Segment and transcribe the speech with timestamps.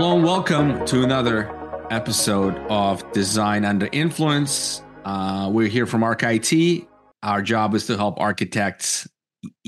[0.00, 1.54] Hello and welcome to another
[1.90, 4.82] episode of Design Under Influence.
[5.04, 6.86] Uh, we're here from ArcIT.
[7.22, 9.06] Our job is to help architects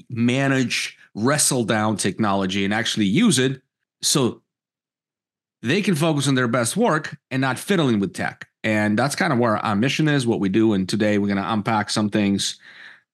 [0.09, 3.61] manage, wrestle down technology, and actually use it
[4.01, 4.41] so
[5.61, 8.49] they can focus on their best work and not fiddling with tech.
[8.65, 10.73] And that's kind of where our mission is, what we do.
[10.73, 12.59] And today we're going to unpack some things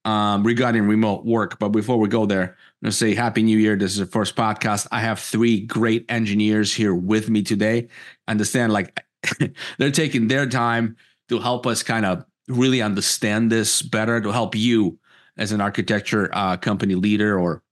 [0.05, 1.59] um, regarding remote work.
[1.59, 3.77] But before we go there, I'm say Happy New Year.
[3.77, 4.87] This is the first podcast.
[4.93, 7.89] I have three great engineers here with me today.
[8.29, 9.05] Understand, like,
[9.79, 10.97] they're taking their time
[11.29, 14.99] to help us kind of really understand this better, to help you
[15.37, 17.63] as an architecture uh, company leader or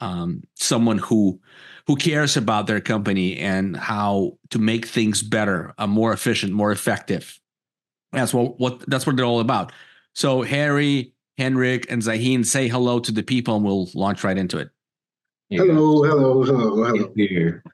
[0.00, 1.40] um, someone who
[1.86, 6.70] who cares about their company and how to make things better, uh, more efficient, more
[6.70, 7.40] effective.
[8.12, 9.72] That's what what that's what they're all about.
[10.14, 14.58] So Harry, Henrik, and Zahin say hello to the people, and we'll launch right into
[14.58, 14.68] it.
[15.48, 17.12] Hello, hello, hello, hello.
[17.16, 17.64] Here.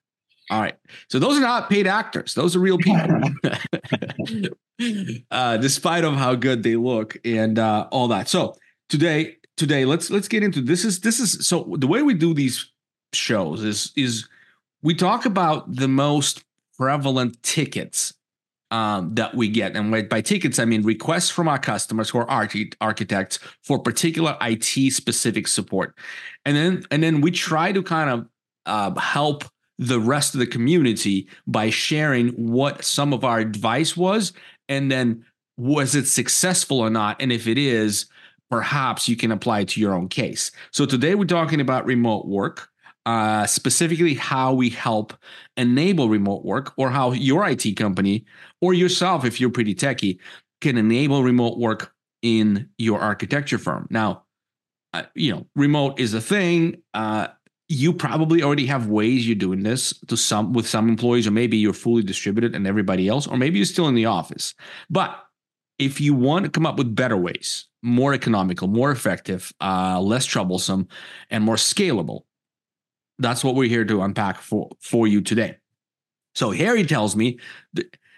[0.50, 0.76] All right.
[1.08, 3.20] So those are not paid actors; those are real people.
[5.32, 8.28] uh, despite of how good they look and uh, all that.
[8.28, 8.54] So
[8.88, 10.84] today, today, let's let's get into this.
[10.84, 12.70] Is this is so the way we do these
[13.12, 14.28] shows is is
[14.82, 16.44] we talk about the most
[16.78, 18.14] prevalent tickets
[18.70, 22.30] um, that we get, and by tickets I mean requests from our customers who are
[22.30, 25.94] archi- architects for particular IT specific support,
[26.44, 28.26] and then and then we try to kind of
[28.66, 29.44] uh, help
[29.78, 34.32] the rest of the community by sharing what some of our advice was,
[34.68, 35.24] and then
[35.56, 38.06] was it successful or not, and if it is,
[38.50, 40.50] perhaps you can apply it to your own case.
[40.70, 42.68] So today we're talking about remote work
[43.06, 45.14] uh, specifically how we help
[45.56, 48.24] enable remote work or how your IT company
[48.60, 50.18] or yourself, if you're pretty techy,
[50.60, 53.86] can enable remote work in your architecture firm.
[53.90, 54.24] Now,
[54.92, 56.82] uh, you know, remote is a thing.
[56.94, 57.28] Uh,
[57.68, 61.56] you probably already have ways you're doing this to some with some employees, or maybe
[61.56, 64.54] you're fully distributed and everybody else, or maybe you're still in the office.
[64.90, 65.16] But
[65.78, 70.24] if you want to come up with better ways, more economical, more effective, uh, less
[70.24, 70.88] troublesome,
[71.30, 72.22] and more scalable,
[73.18, 75.56] that's what we're here to unpack for for you today.
[76.34, 77.38] So Harry tells me,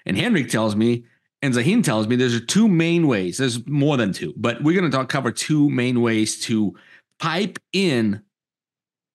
[0.05, 1.05] and Henrik tells me,
[1.41, 3.39] and Zahin tells me there's two main ways.
[3.39, 6.75] There's more than two, but we're going to talk cover two main ways to
[7.21, 8.23] pipe in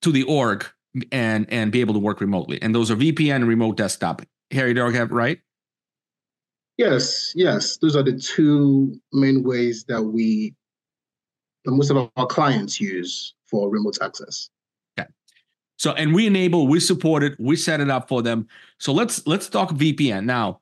[0.02, 0.66] to the org
[1.12, 2.60] and and be able to work remotely.
[2.62, 4.22] And those are VPN and remote desktop.
[4.50, 5.40] Harry, do I have right?
[6.76, 7.76] Yes, yes.
[7.76, 10.54] Those are the two main ways that we,
[11.64, 14.50] that most of our clients use for remote access.
[15.84, 18.48] So and we enable, we support it, we set it up for them.
[18.78, 20.60] So let's let's talk VPN now.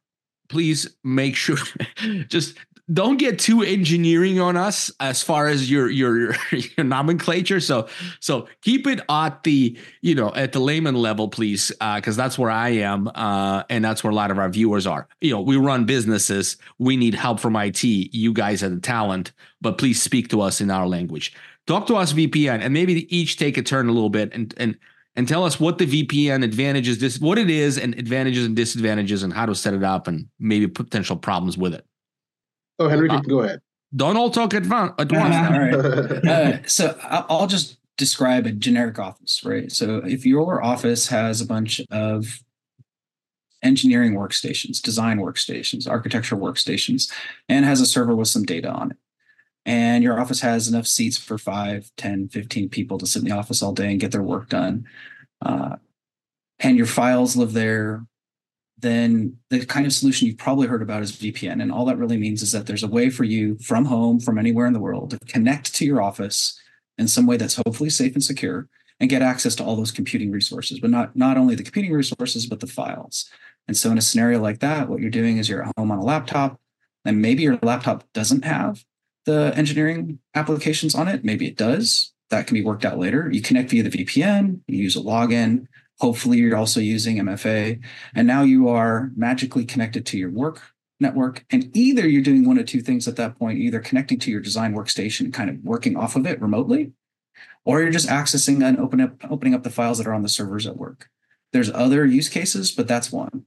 [0.48, 1.58] Please make sure
[2.26, 2.58] just
[2.92, 7.60] don't get too engineering on us as far as your your your nomenclature.
[7.60, 7.86] So
[8.18, 12.36] so keep it at the you know at the layman level, please, because uh, that's
[12.36, 15.06] where I am, uh, and that's where a lot of our viewers are.
[15.20, 16.56] You know, we run businesses.
[16.80, 17.84] We need help from IT.
[17.84, 19.30] You guys are the talent,
[19.60, 21.32] but please speak to us in our language.
[21.68, 24.76] Talk to us VPN, and maybe each take a turn a little bit and and
[25.16, 29.22] and tell us what the VPN advantages, this what it is, and advantages and disadvantages,
[29.22, 31.84] and how to set it up, and maybe potential problems with it.
[32.78, 33.60] Oh, Henry, uh, go ahead.
[33.94, 35.04] Don't all talk at, once.
[35.08, 36.24] all right.
[36.28, 39.70] Uh, so I'll just describe a generic office, right?
[39.70, 42.42] So if your office has a bunch of
[43.62, 47.12] engineering workstations, design workstations, architecture workstations,
[47.48, 48.96] and has a server with some data on it,
[49.64, 53.34] and your office has enough seats for 5 10 15 people to sit in the
[53.34, 54.86] office all day and get their work done.
[55.40, 55.76] Uh,
[56.60, 58.04] and your files live there.
[58.78, 62.16] Then the kind of solution you've probably heard about is vpn and all that really
[62.16, 65.10] means is that there's a way for you from home from anywhere in the world
[65.10, 66.60] to connect to your office
[66.98, 68.68] in some way that's hopefully safe and secure
[68.98, 72.46] and get access to all those computing resources but not not only the computing resources
[72.46, 73.30] but the files.
[73.68, 75.98] And so in a scenario like that what you're doing is you're at home on
[75.98, 76.60] a laptop
[77.04, 78.84] and maybe your laptop doesn't have
[79.24, 81.24] the engineering applications on it.
[81.24, 82.12] Maybe it does.
[82.30, 83.28] That can be worked out later.
[83.30, 85.66] You connect via the VPN, you use a login.
[86.00, 87.80] Hopefully, you're also using MFA.
[88.14, 90.62] And now you are magically connected to your work
[90.98, 91.44] network.
[91.50, 94.40] And either you're doing one of two things at that point, either connecting to your
[94.40, 96.92] design workstation, kind of working off of it remotely,
[97.64, 100.28] or you're just accessing and open up, opening up the files that are on the
[100.28, 101.10] servers at work.
[101.52, 103.44] There's other use cases, but that's one.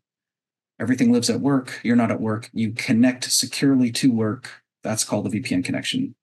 [0.79, 1.79] Everything lives at work.
[1.83, 2.49] You're not at work.
[2.53, 6.15] You connect securely to work that's called the VPN connection.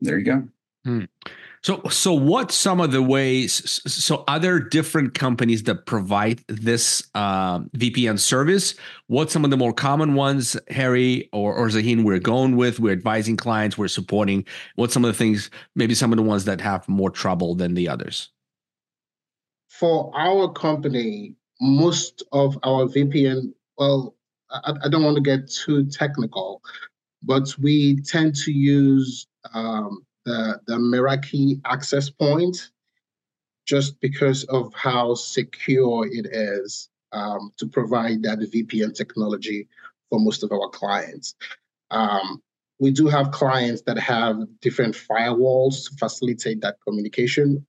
[0.00, 0.48] There you go.
[0.84, 1.04] Hmm.
[1.62, 3.80] So, so what some of the ways?
[3.90, 8.74] So, are there different companies that provide this um, VPN service?
[9.06, 12.80] What some of the more common ones, Harry or, or Zahin, we're going with?
[12.80, 14.44] We're advising clients, we're supporting.
[14.74, 15.50] What some of the things?
[15.74, 18.28] Maybe some of the ones that have more trouble than the others.
[19.70, 24.14] For our company, most of our VPN, well,
[24.50, 26.62] I, I, don't want to get too technical,
[27.24, 32.70] but we tend to use um, the, the Meraki access point
[33.66, 39.68] just because of how secure it is um, to provide that VPN technology
[40.10, 41.34] for most of our clients.
[41.90, 42.42] Um,
[42.78, 47.64] we do have clients that have different firewalls to facilitate that communication,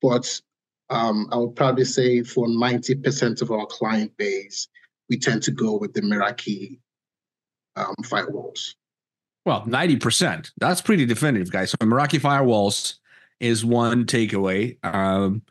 [0.00, 0.40] but
[0.88, 4.68] um, I would probably say for 90% of our client base,
[5.08, 6.78] we tend to go with the Meraki
[7.76, 8.74] um, firewalls.
[9.44, 10.52] Well, 90%.
[10.58, 11.70] That's pretty definitive, guys.
[11.70, 12.94] So Meraki firewalls
[13.40, 14.76] is one takeaway.
[14.84, 15.42] Um,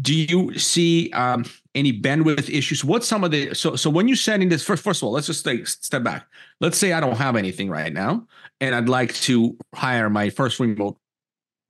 [0.00, 1.44] do you see um,
[1.74, 2.84] any bandwidth issues?
[2.84, 5.28] What's some of the so so when you're sending this first first of all, let's
[5.28, 6.26] just take step back.
[6.60, 8.26] Let's say I don't have anything right now,
[8.60, 10.98] and I'd like to hire my first remote,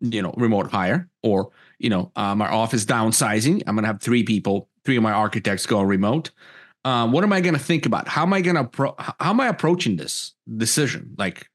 [0.01, 3.63] you know, remote hire, or you know, uh, my office downsizing.
[3.67, 6.31] I'm gonna have three people, three of my architects go remote.
[6.87, 8.07] Uh, what am I gonna think about?
[8.07, 11.17] How am I gonna pro- how am I approaching this decision?
[11.19, 11.51] Like,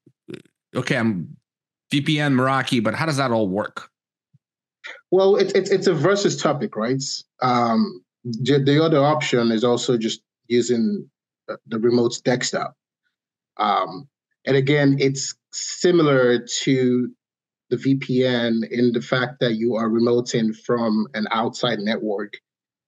[0.75, 1.38] okay, I'm
[1.89, 3.89] VPN Meraki, but how does that all work?
[5.10, 7.01] Well, it's it's it's a versus topic, right?
[7.42, 11.10] Um, the other option is also just using
[11.48, 12.75] the remote desktop.
[13.56, 14.10] Um,
[14.45, 17.10] and again, it's similar to
[17.69, 22.33] the VPN in the fact that you are remoting from an outside network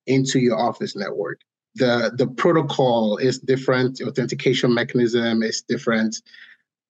[0.08, 1.40] into your office network.
[1.76, 6.22] The the protocol is different, the authentication mechanism is different.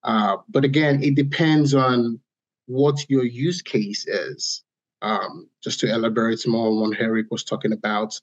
[0.04, 2.20] Uh, but again, it depends on
[2.66, 4.64] what your use case is.
[5.02, 8.20] Um, just to elaborate more on what Eric was talking about,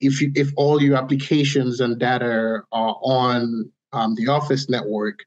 [0.00, 5.24] if you, if all your applications and data are on um, the Office network,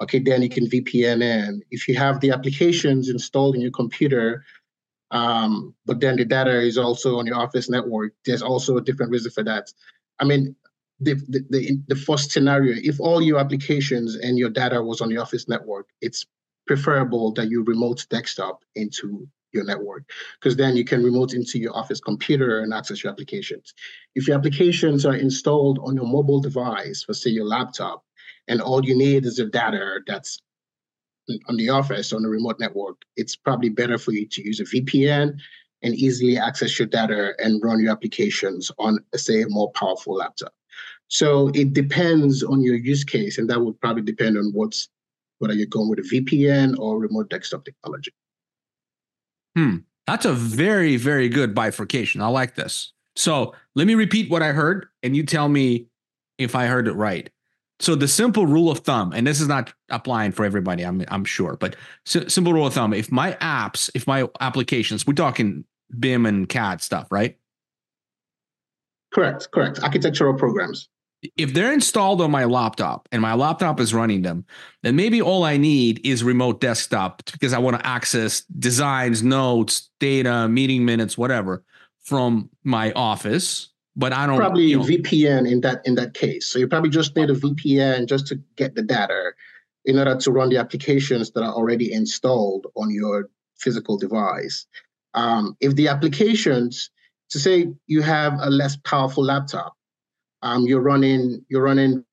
[0.00, 1.62] okay, then you can VPN in.
[1.70, 4.44] If you have the applications installed in your computer,
[5.10, 9.12] um, but then the data is also on your Office network, there's also a different
[9.12, 9.70] reason for that.
[10.22, 10.54] I mean,
[11.00, 15.08] the, the, the, the first scenario, if all your applications and your data was on
[15.08, 16.24] the Office network, it's
[16.66, 20.08] preferable that you remote desktop into your network
[20.40, 23.74] because then you can remote into your office computer and access your applications.
[24.14, 28.04] If your applications are installed on your mobile device, for say your laptop,
[28.46, 30.38] and all you need is the data that's
[31.48, 34.64] on the office on the remote network, it's probably better for you to use a
[34.64, 35.38] VPN
[35.82, 40.54] and easily access your data and run your applications on, say, a more powerful laptop.
[41.08, 44.88] So it depends on your use case, and that would probably depend on what's
[45.38, 48.12] whether you're going with a VPN or remote desktop technology.
[49.56, 49.78] Hmm.
[50.06, 52.20] That's a very, very good bifurcation.
[52.20, 52.92] I like this.
[53.16, 55.86] So let me repeat what I heard, and you tell me
[56.38, 57.28] if I heard it right.
[57.78, 61.24] So the simple rule of thumb, and this is not applying for everybody, I'm I'm
[61.24, 61.76] sure, but
[62.06, 65.64] simple rule of thumb: if my apps, if my applications, we're talking
[65.98, 67.36] BIM and CAD stuff, right?
[69.12, 69.80] Correct, correct.
[69.82, 70.88] Architectural programs
[71.36, 74.44] if they're installed on my laptop and my laptop is running them,
[74.82, 79.90] then maybe all I need is remote desktop because I want to access designs, notes,
[80.00, 81.62] data, meeting minutes, whatever
[82.00, 83.68] from my office.
[83.94, 86.46] But I don't probably you know, VPN in that in that case.
[86.46, 89.32] So you probably just need a VPN just to get the data
[89.84, 93.28] in order to run the applications that are already installed on your
[93.58, 94.66] physical device.
[95.14, 96.90] Um, if the applications,
[97.30, 99.74] to say you have a less powerful laptop,
[100.42, 102.04] um, you're running you're running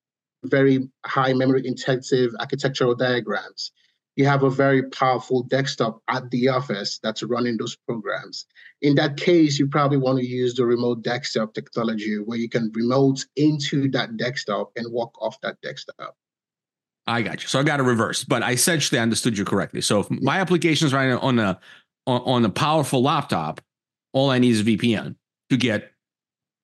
[0.44, 3.72] very high memory intensive architectural diagrams.
[4.16, 8.44] You have a very powerful desktop at the office that's running those programs.
[8.82, 12.70] In that case, you probably want to use the remote desktop technology where you can
[12.74, 16.16] remote into that desktop and walk off that desktop.
[17.06, 17.48] I got you.
[17.48, 19.80] So I got to reverse, but I essentially understood you correctly.
[19.80, 21.58] So if my application is running on a
[22.06, 23.60] on, on a powerful laptop,
[24.12, 25.16] all I need is VPN
[25.50, 25.92] to get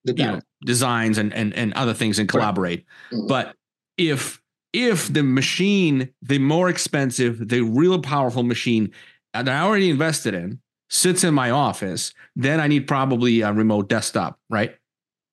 [0.04, 2.84] the you know, designs and, and and other things and collaborate.
[3.12, 3.26] Mm-hmm.
[3.26, 3.54] But
[3.98, 4.40] if
[4.72, 8.92] if the machine, the more expensive, the real powerful machine
[9.32, 13.88] that I already invested in sits in my office, then I need probably a remote
[13.88, 14.76] desktop, right?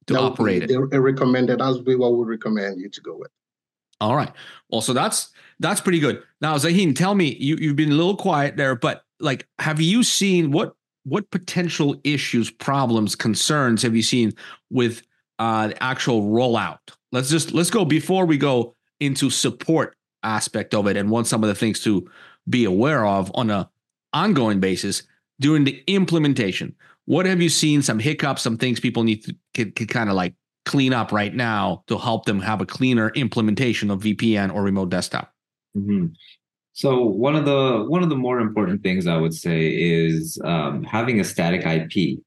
[0.08, 0.78] To operate it.
[0.78, 3.32] Recommended as we what we recommend you to go with.
[4.02, 4.32] All right.
[4.70, 5.30] Well, so that's
[5.60, 6.22] that's pretty good.
[6.42, 10.04] Now, Zaheen, tell me, you you've been a little quiet there, but like, have you
[10.04, 10.74] seen what
[11.06, 14.34] what potential issues, problems, concerns have you seen
[14.70, 15.04] with
[15.40, 16.80] uh, the actual rollout?
[17.12, 21.44] Let's just let's go before we go into support aspect of it and want some
[21.44, 22.10] of the things to
[22.50, 23.70] be aware of on a
[24.14, 25.04] ongoing basis
[25.40, 26.76] during the implementation.
[27.06, 27.82] What have you seen?
[27.82, 30.34] Some hiccups, some things people need to can, can kind of like
[30.66, 34.90] clean up right now to help them have a cleaner implementation of VPN or remote
[34.90, 35.34] desktop.
[35.76, 36.08] Mm-hmm.
[36.74, 40.84] So one of the one of the more important things I would say is um,
[40.84, 42.20] having a static IP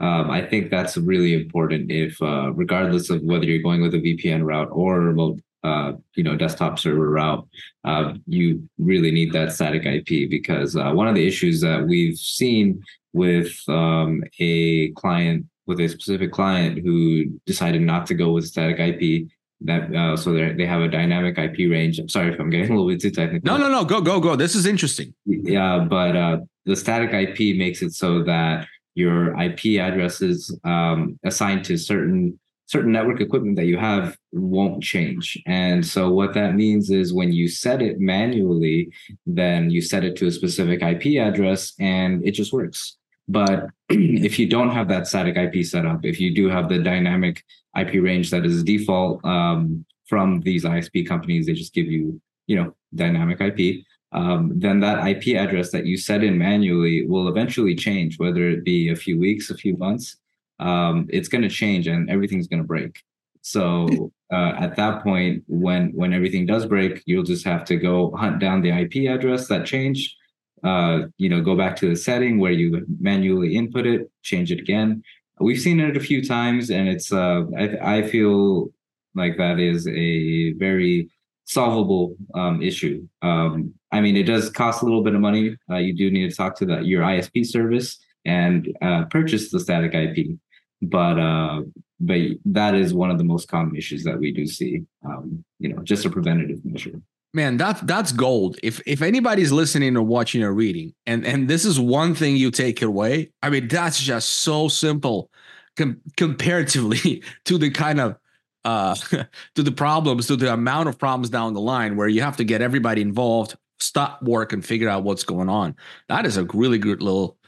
[0.00, 3.98] Um, I think that's really important if, uh, regardless of whether you're going with a
[3.98, 7.46] VPN route or remote, uh, you know, desktop server route,
[7.84, 12.16] uh, you really need that static IP because uh, one of the issues that we've
[12.16, 18.46] seen with um, a client, with a specific client who decided not to go with
[18.46, 19.28] static IP
[19.62, 21.98] that uh, so they they have a dynamic IP range.
[21.98, 23.46] I'm sorry if I'm getting a little bit too technical.
[23.46, 23.84] No, no, no.
[23.84, 24.36] Go, go, go.
[24.36, 25.14] This is interesting.
[25.26, 31.64] Yeah, but uh, the static IP makes it so that your IP addresses um, assigned
[31.66, 35.36] to certain certain network equipment that you have won't change.
[35.44, 38.92] And so what that means is when you set it manually,
[39.26, 42.96] then you set it to a specific IP address and it just works.
[43.30, 46.78] But if you don't have that static IP set up, if you do have the
[46.78, 47.44] dynamic
[47.78, 52.56] IP range that is default um, from these ISP companies, they just give you, you
[52.56, 53.84] know, dynamic IP.
[54.12, 58.64] Um, then that IP address that you set in manually will eventually change, whether it
[58.64, 60.16] be a few weeks, a few months.
[60.58, 63.02] Um, it's going to change and everything's going to break.
[63.42, 68.10] So uh, at that point, when when everything does break, you'll just have to go
[68.16, 70.14] hunt down the IP address that changed.
[70.62, 74.60] Uh, you know, go back to the setting where you manually input it, change it
[74.60, 75.02] again,
[75.40, 78.70] we've seen it a few times, and it's uh, I, I feel
[79.14, 81.10] like that is a very
[81.44, 83.06] solvable um, issue.
[83.22, 85.56] Um, I mean, it does cost a little bit of money.
[85.68, 89.58] Uh, you do need to talk to the, your ISP service and uh, purchase the
[89.58, 90.38] static IP,
[90.82, 91.62] but uh,
[91.98, 94.82] but that is one of the most common issues that we do see.
[95.04, 97.00] Um, you know, just a preventative measure
[97.32, 98.56] man that's that's gold.
[98.62, 102.50] If if anybody's listening or watching or reading and and this is one thing you
[102.50, 105.30] take away i mean that's just so simple
[105.76, 108.16] com- comparatively to the kind of
[108.64, 108.94] uh
[109.54, 112.44] to the problems to the amount of problems down the line where you have to
[112.44, 115.74] get everybody involved stop work and figure out what's going on.
[116.08, 117.38] That is a really good little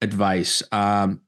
[0.00, 0.62] advice.
[0.72, 1.20] Um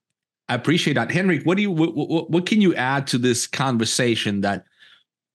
[0.49, 1.11] i appreciate that.
[1.11, 4.65] Henrik what do you what, what, what can you add to this conversation that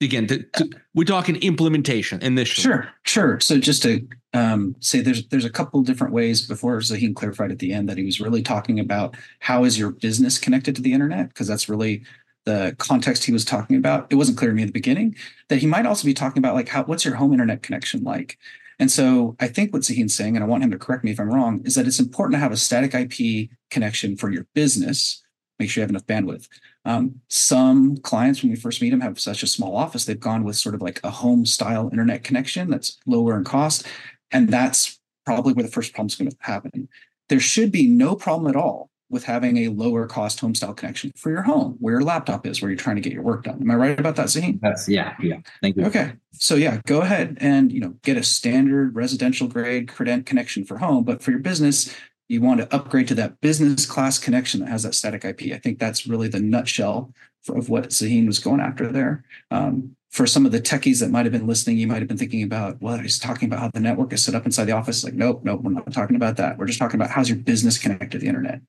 [0.02, 2.64] again to, to, we're talking implementation initially.
[2.64, 3.40] Sure sure.
[3.40, 7.60] So just to um, say there's there's a couple different ways before Zaheen clarified at
[7.60, 10.94] the end that he was really talking about how is your business connected to the
[10.94, 12.04] internet because that's really
[12.46, 14.08] the context he was talking about.
[14.12, 15.16] It wasn't clear to me at the beginning
[15.50, 18.38] that he might also be talking about like how what's your home internet connection like?
[18.82, 21.20] And so I think what Zaheen's saying, and I want him to correct me if
[21.20, 25.22] I'm wrong, is that it's important to have a static IP connection for your business.
[25.60, 26.48] Make sure you have enough bandwidth.
[26.90, 30.44] Um, some clients, when we first meet them, have such a small office, they've gone
[30.44, 33.86] with sort of like a home style internet connection that's lower in cost.
[34.32, 36.90] And that's probably where the first problem is going to happen.
[37.28, 41.12] There should be no problem at all with having a lower cost home style connection
[41.16, 43.62] for your home, where your laptop is, where you're trying to get your work done.
[43.62, 44.60] Am I right about that, Zaheen?
[44.60, 45.38] That's yeah, yeah.
[45.62, 45.86] Thank you.
[45.86, 50.64] Okay, so yeah, go ahead and you know get a standard residential grade credent connection
[50.64, 51.96] for home, but for your business,
[52.30, 55.52] you want to upgrade to that business class connection that has that static IP.
[55.52, 57.12] I think that's really the nutshell
[57.50, 59.26] of what Zaheen was going after there.
[59.50, 62.18] Um, for some of the techies that might have been listening, you might have been
[62.18, 65.04] thinking about, well, he's talking about how the network is set up inside the office.
[65.04, 66.58] Like, nope, nope, we're not talking about that.
[66.58, 68.62] We're just talking about how's your business connected to the internet.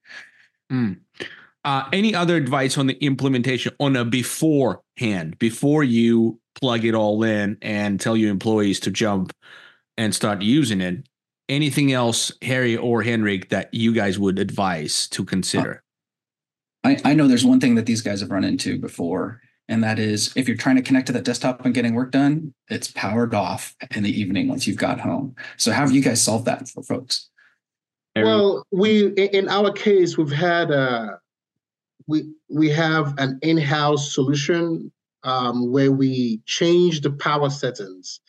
[0.73, 1.01] Mm.
[1.65, 7.23] Uh, any other advice on the implementation on a beforehand, before you plug it all
[7.23, 9.35] in and tell your employees to jump
[9.99, 11.07] and start using it?
[11.51, 15.83] Anything else, Harry or Henrik, that you guys would advise to consider?
[16.85, 19.99] I, I know there's one thing that these guys have run into before, and that
[19.99, 23.35] is if you're trying to connect to that desktop and getting work done, it's powered
[23.35, 25.35] off in the evening once you've got home.
[25.59, 27.29] So how have you guys solved that for folks?
[28.17, 31.17] Well, we in our case we've had a uh,
[32.09, 34.91] we we have an in-house solution
[35.23, 38.21] um, where we change the power settings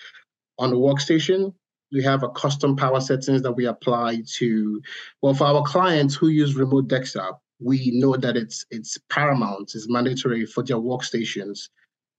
[0.59, 1.53] on the workstation
[1.91, 4.81] we have a custom power settings that we apply to
[5.21, 9.89] well for our clients who use remote desktop we know that it's it's paramount it's
[9.89, 11.69] mandatory for their workstations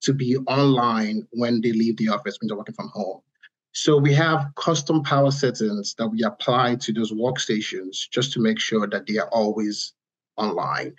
[0.03, 3.21] to be online when they leave the office when they're working from home.
[3.73, 8.61] So we have custom power settings that we apply to those workstations just to make
[8.61, 9.95] sure that they are always
[10.37, 10.95] online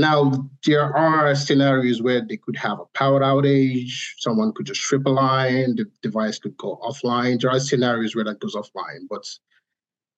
[0.00, 5.04] now, there are scenarios where they could have a power outage, someone could just trip
[5.04, 7.38] a line, the device could go offline.
[7.38, 9.26] There are scenarios where that goes offline, but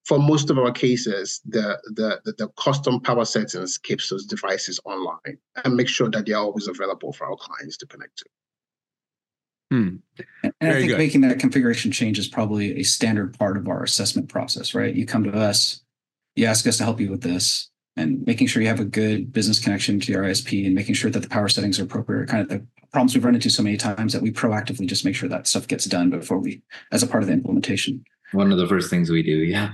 [0.04, 4.78] for most of our cases, the, the, the, the custom power settings keeps those devices
[4.84, 8.24] online and make sure that they're always available for our clients to connect to.
[9.72, 9.96] Hmm.
[10.44, 10.98] And Very I think good.
[10.98, 14.94] making that configuration change is probably a standard part of our assessment process, right?
[14.94, 15.82] You come to us,
[16.36, 19.32] you ask us to help you with this, and making sure you have a good
[19.32, 22.42] business connection to your ISP and making sure that the power settings are appropriate kind
[22.42, 25.28] of the problems we've run into so many times that we proactively just make sure
[25.28, 28.66] that stuff gets done before we as a part of the implementation one of the
[28.66, 29.72] first things we do yeah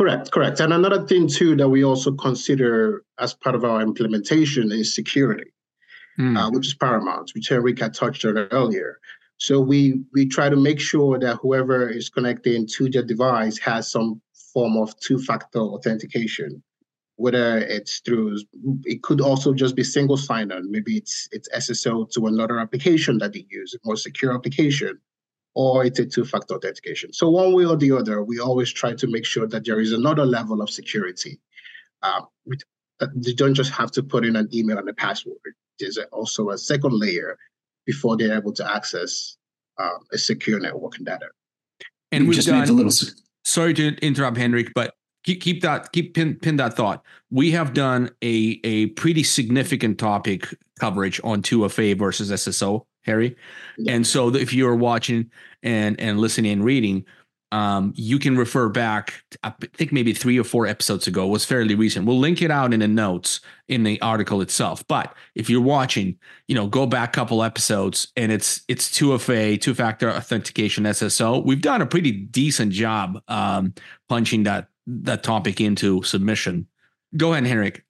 [0.00, 0.60] Correct, correct.
[0.60, 5.52] And another thing too that we also consider as part of our implementation is security,
[6.18, 6.38] mm.
[6.38, 8.98] uh, which is paramount, which Henrik had touched on earlier.
[9.36, 13.90] So we we try to make sure that whoever is connecting to the device has
[13.90, 14.22] some
[14.54, 16.62] form of two-factor authentication,
[17.20, 18.38] whether it's through
[18.84, 20.70] it could also just be single sign-on.
[20.70, 24.98] Maybe it's it's SSO to another application that they use, a more secure application,
[25.54, 27.12] or it's a two-factor authentication.
[27.12, 29.92] So one way or the other, we always try to make sure that there is
[29.92, 31.38] another level of security.
[32.02, 32.26] Um,
[33.14, 35.36] they don't just have to put in an email and a password.
[35.78, 37.36] There's also a second layer
[37.84, 39.36] before they're able to access
[39.78, 41.28] um, a secure network and data.
[42.12, 42.92] And we just done, a little.
[43.44, 47.02] Sorry to interrupt, Henrik, but keep keep that keep pin pin that thought.
[47.30, 53.36] We have done a a pretty significant topic coverage on 2FA versus SSO Harry.
[53.78, 53.94] Yeah.
[53.94, 55.30] And so if you're watching
[55.62, 57.04] and and listening and reading,
[57.52, 59.24] um, you can refer back.
[59.42, 62.06] I think maybe three or four episodes ago it was fairly recent.
[62.06, 64.86] We'll link it out in the notes in the article itself.
[64.86, 69.16] But if you're watching, you know, go back a couple episodes and it's it's two
[69.18, 71.44] FA, two factor authentication SSO.
[71.44, 73.74] We've done a pretty decent job um,
[74.08, 74.68] punching that
[75.02, 76.66] that topic into submission.
[77.16, 77.84] Go ahead, Henrik.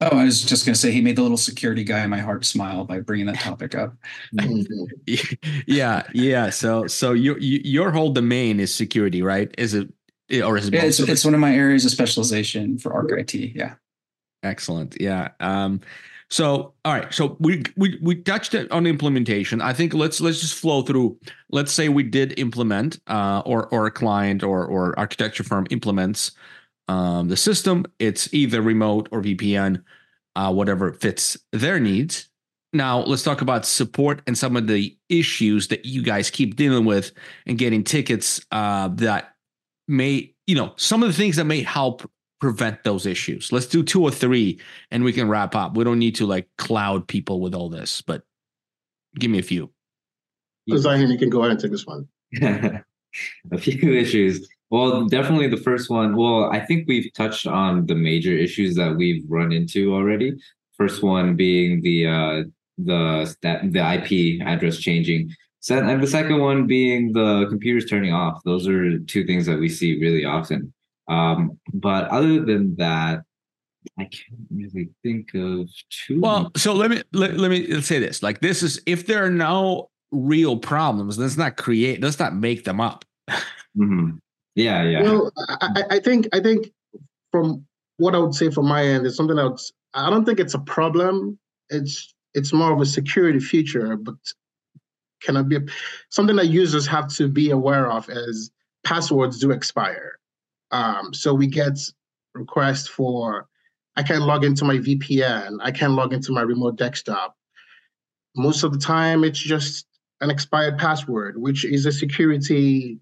[0.00, 2.20] Oh, I was just going to say he made the little security guy in my
[2.20, 3.94] heart smile by bringing that topic up.
[5.66, 6.50] yeah, yeah.
[6.50, 9.52] So, so your your whole domain is security, right?
[9.58, 9.92] Is it
[10.44, 10.74] or is it?
[10.74, 13.34] Yeah, it's, it's one of my areas of specialization for Arc IT.
[13.34, 13.74] Yeah.
[14.44, 15.00] Excellent.
[15.00, 15.30] Yeah.
[15.40, 15.80] Um,
[16.30, 17.12] so, all right.
[17.12, 19.62] So we we we touched on implementation.
[19.62, 21.18] I think let's let's just flow through.
[21.50, 26.32] Let's say we did implement, uh, or or a client or or architecture firm implements
[26.88, 27.86] um, the system.
[27.98, 29.82] It's either remote or VPN,
[30.36, 32.28] uh, whatever fits their needs.
[32.74, 36.84] Now, let's talk about support and some of the issues that you guys keep dealing
[36.84, 37.12] with
[37.46, 39.34] and getting tickets uh, that
[39.86, 43.52] may, you know, some of the things that may help prevent those issues.
[43.52, 45.76] Let's do two or three and we can wrap up.
[45.76, 48.22] We don't need to like cloud people with all this, but
[49.18, 49.70] give me a few.
[50.70, 52.08] Zahin, you can go ahead and take this one.
[52.42, 54.48] a few issues.
[54.70, 56.14] Well, definitely the first one.
[56.14, 60.34] Well, I think we've touched on the major issues that we've run into already.
[60.76, 62.42] First one being the uh,
[62.76, 65.30] the that the IP address changing.
[65.70, 68.42] And the second one being the computers turning off.
[68.44, 70.72] Those are two things that we see really often.
[71.08, 73.22] Um, but other than that,
[73.98, 76.20] I can't really think of too.
[76.20, 78.22] Well, so let me let, let me let's say this.
[78.22, 82.02] Like this is if there are no real problems, let's not create.
[82.02, 83.04] Let's not make them up.
[83.30, 84.10] mm-hmm.
[84.54, 85.02] Yeah, yeah.
[85.02, 86.72] Well, I, I think I think
[87.30, 87.64] from
[87.96, 89.72] what I would say from my end is something else.
[89.94, 91.38] I don't think it's a problem.
[91.70, 94.16] It's it's more of a security feature, but
[95.22, 95.60] can I be a,
[96.10, 98.50] something that users have to be aware of as
[98.84, 100.17] passwords do expire.
[100.70, 101.78] Um, so we get
[102.34, 103.48] requests for
[103.96, 107.36] I can log into my VPN, I can log into my remote desktop.
[108.36, 109.86] Most of the time, it's just
[110.20, 113.00] an expired password, which is a security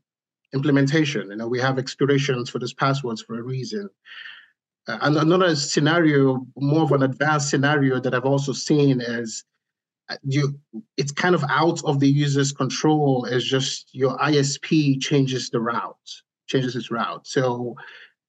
[0.54, 1.30] implementation.
[1.30, 3.90] You know, we have expirations for these passwords for a reason.
[4.88, 9.44] Uh, another scenario, more of an advanced scenario that I've also seen is
[10.08, 10.58] uh, you
[10.96, 16.22] it's kind of out of the user's control is just your ISP changes the route,
[16.46, 17.26] changes its route.
[17.26, 17.76] So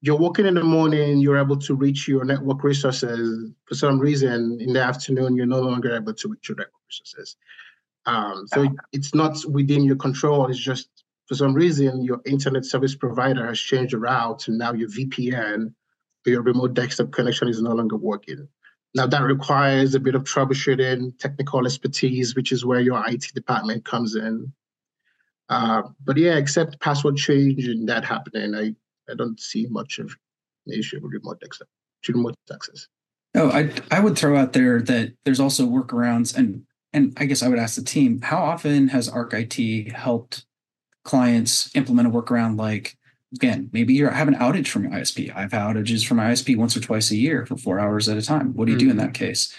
[0.01, 3.51] you're walking in the morning, you're able to reach your network resources.
[3.65, 7.35] For some reason, in the afternoon, you're no longer able to reach your network resources.
[8.05, 10.47] Um, so it's not within your control.
[10.47, 10.89] It's just
[11.27, 15.73] for some reason your internet service provider has changed the route and now your VPN
[16.25, 18.47] or your remote desktop connection is no longer working.
[18.95, 23.83] Now that requires a bit of troubleshooting, technical expertise, which is where your IT department
[23.83, 24.53] comes in.
[25.49, 28.75] Uh, but yeah, except password change and that happening, I,
[29.11, 30.15] I don't see much of
[30.65, 31.67] an issue with remote desktop,
[32.09, 32.87] remote access.
[33.35, 37.43] Oh, I I would throw out there that there's also workarounds and and I guess
[37.43, 40.45] I would ask the team, how often has Arc IT helped
[41.07, 42.97] clients implement a workaround like
[43.33, 46.75] again maybe you have an outage from your isp i've outages from my isp once
[46.75, 48.87] or twice a year for four hours at a time what do you mm-hmm.
[48.87, 49.25] do in that mm-hmm.
[49.25, 49.55] case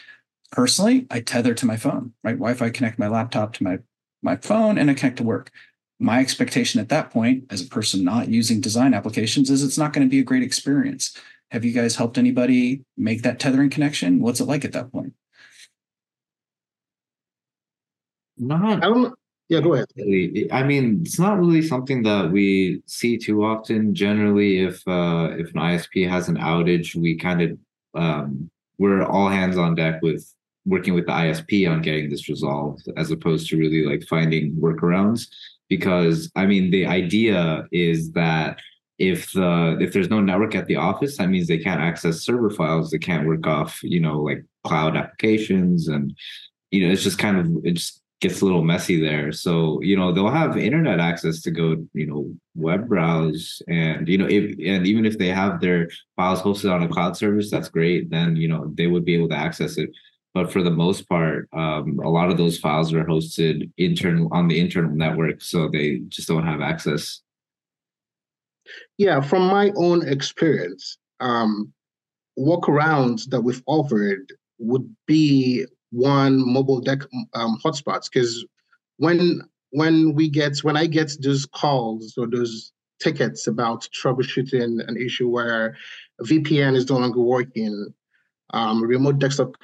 [0.53, 3.79] personally i tether to my phone right wi-fi connect my laptop to my
[4.23, 5.51] my phone and i connect to work
[5.99, 9.93] my expectation at that point as a person not using design applications is it's not
[9.93, 11.17] going to be a great experience
[11.51, 15.13] have you guys helped anybody make that tethering connection what's it like at that point
[18.37, 19.15] not I don't
[19.49, 19.87] yeah, go ahead.
[20.53, 23.95] I mean, it's not really something that we see too often.
[23.95, 27.59] Generally, if uh, if an ISP has an outage, we kind of
[27.95, 30.31] um, we're all hands on deck with
[30.67, 35.29] working with the ISP on getting this resolved, as opposed to really like finding workarounds.
[35.69, 38.59] Because I mean, the idea is that
[38.99, 42.51] if the if there's no network at the office, that means they can't access server
[42.51, 42.91] files.
[42.91, 46.17] They can't work off, you know, like cloud applications, and
[46.71, 49.31] you know, it's just kind of it just gets a little messy there.
[49.33, 54.19] So you know, they'll have internet access to go, you know, web browse, and you
[54.19, 57.69] know, if and even if they have their files hosted on a cloud service, that's
[57.69, 58.11] great.
[58.11, 59.91] Then you know, they would be able to access it.
[60.39, 64.47] But for the most part, um, a lot of those files are hosted internal on
[64.47, 67.23] the internal network, so they just don't have access.
[68.99, 71.73] Yeah, from my own experience, um,
[72.39, 77.01] workarounds that we've offered would be one mobile deck
[77.35, 78.47] um, hotspots because
[78.99, 84.97] when when we get when I get those calls or those tickets about troubleshooting an
[84.97, 85.77] issue where
[86.23, 87.93] VPN is no longer working,
[88.51, 89.57] um, remote desktop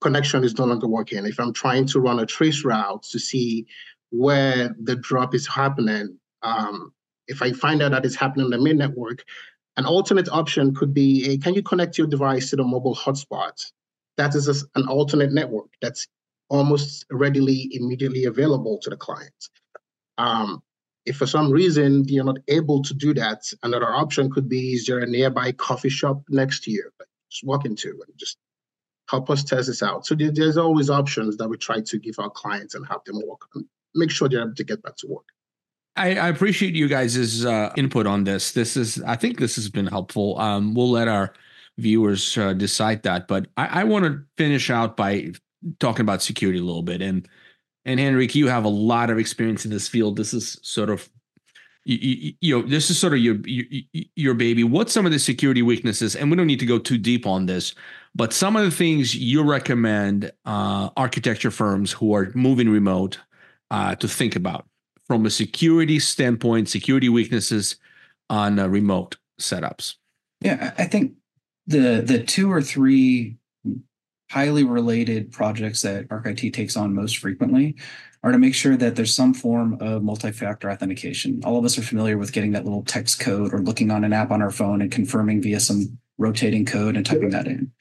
[0.00, 1.26] connection is no longer working.
[1.26, 3.66] If I'm trying to run a trace route to see
[4.10, 6.92] where the drop is happening, um,
[7.28, 9.24] if I find out that it's happening on the main network,
[9.76, 13.64] an alternate option could be can you connect your device to the mobile hotspot?
[14.16, 16.06] That is a, an alternate network that's
[16.48, 19.48] almost readily, immediately available to the client.
[20.18, 20.62] Um,
[21.06, 24.86] if for some reason you're not able to do that, another option could be is
[24.86, 26.90] there a nearby coffee shop next to you?
[27.30, 28.38] Just walk into and just
[29.08, 30.06] help us test this out.
[30.06, 33.20] So there, there's always options that we try to give our clients and have them
[33.26, 35.24] work on, make sure they're able to get back to work.
[35.96, 38.52] I, I appreciate you guys' uh, input on this.
[38.52, 40.38] This is, I think, this has been helpful.
[40.38, 41.34] Um, we'll let our
[41.78, 45.32] viewers uh, decide that, but I, I want to finish out by
[45.78, 47.02] talking about security a little bit.
[47.02, 47.28] And
[47.84, 50.16] and Henrik, you have a lot of experience in this field.
[50.16, 51.08] This is sort of
[51.84, 53.64] you, you, you, know this is sort of your, your
[54.14, 56.98] your baby what's some of the security weaknesses and we don't need to go too
[56.98, 57.74] deep on this
[58.14, 63.18] but some of the things you recommend uh, architecture firms who are moving remote
[63.70, 64.66] uh, to think about
[65.06, 67.76] from a security standpoint, security weaknesses
[68.28, 69.96] on uh, remote setups?
[70.40, 71.14] Yeah, I think
[71.66, 73.36] the the two or three
[74.30, 77.76] highly related projects that ArcIT takes on most frequently
[78.22, 81.40] are to make sure that there's some form of multi-factor authentication.
[81.44, 84.12] All of us are familiar with getting that little text code or looking on an
[84.12, 87.72] app on our phone and confirming via some rotating code and typing that in.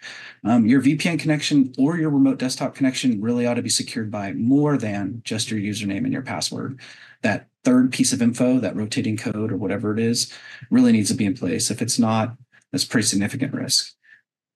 [0.45, 4.31] Um, your VPN connection or your remote desktop connection really ought to be secured by
[4.31, 6.79] more than just your username and your password.
[7.21, 10.33] That third piece of info, that rotating code or whatever it is,
[10.71, 11.69] really needs to be in place.
[11.69, 12.37] If it's not,
[12.71, 13.93] that's pretty significant risk.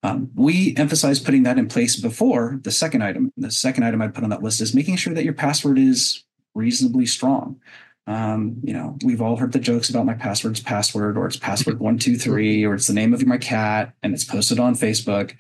[0.04, 3.32] Um, we emphasize putting that in place before the second item.
[3.38, 6.26] The second item I'd put on that list is making sure that your password is
[6.54, 7.60] reasonably strong.
[8.06, 11.80] Um, you know, we've all heard the jokes about my password's password, or it's password
[11.80, 15.36] one two three, or it's the name of my cat, and it's posted on Facebook.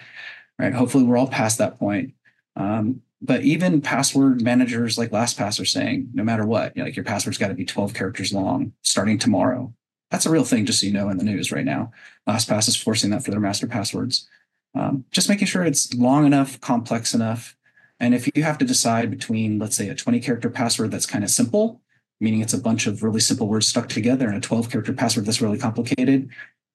[0.58, 0.74] Right?
[0.74, 2.14] Hopefully, we're all past that point.
[2.56, 6.96] Um, but even password managers like LastPass are saying, no matter what, you know, like
[6.96, 9.74] your password's got to be 12 characters long starting tomorrow.
[10.12, 11.92] That's a real thing, just so you know, in the news right now.
[12.28, 14.28] LastPass is forcing that for their master passwords.
[14.76, 17.56] Um, just making sure it's long enough, complex enough.
[18.00, 21.24] And if you have to decide between, let's say, a 20 character password that's kind
[21.24, 21.84] of simple
[22.24, 25.26] meaning it's a bunch of really simple words stuck together and a 12 character password
[25.26, 26.30] that's really complicated.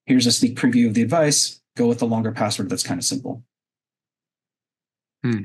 [0.04, 1.60] Here's a sneak preview of the advice.
[1.74, 3.42] Go with the longer password that's kind of simple.
[5.24, 5.42] Hmm.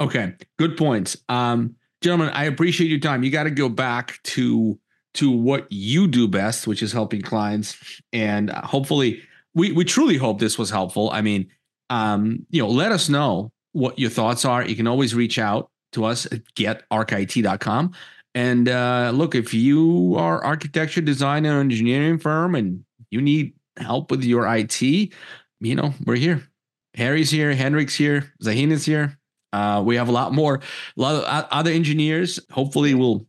[0.00, 1.16] Okay, good points.
[1.28, 3.22] Um, gentlemen, I appreciate your time.
[3.22, 4.78] You got to go back to
[5.14, 7.76] to what you do best, which is helping clients,
[8.12, 9.22] and hopefully,
[9.54, 11.10] we we truly hope this was helpful.
[11.10, 11.48] I mean,
[11.88, 14.64] um, you know, let us know what your thoughts are.
[14.64, 17.92] You can always reach out to us at getarcit.com.
[18.34, 24.10] And uh, look, if you are architecture, design, and engineering firm, and you need help
[24.10, 26.46] with your IT, you know we're here.
[26.94, 29.16] Harry's here, Henrik's here, Zahin is here.
[29.52, 30.56] Uh, we have a lot more,
[30.96, 32.38] a lot of other engineers.
[32.50, 33.26] Hopefully, we'll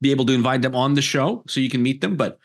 [0.00, 2.16] be able to invite them on the show so you can meet them.
[2.16, 2.38] But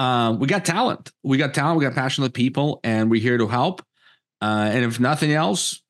[0.00, 1.12] uh, we got talent.
[1.22, 1.78] We got talent.
[1.78, 3.82] We got passionate people, and we're here to help.
[4.40, 5.82] Uh, and if nothing else,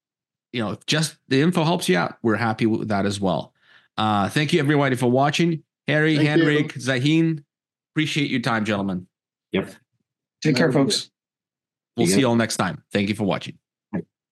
[0.52, 3.54] you know, if just the info helps you out, we're happy with that as well.
[3.96, 5.62] Uh, thank you everybody for watching.
[5.86, 6.80] Harry, thank Henrik, you.
[6.80, 7.44] Zahin,
[7.92, 9.06] appreciate your time, gentlemen.
[9.52, 9.70] Yep.
[10.42, 11.08] Take care, folks.
[11.96, 12.82] We'll see you all next time.
[12.92, 13.59] Thank you for watching.